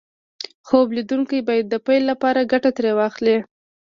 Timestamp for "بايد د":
1.47-1.75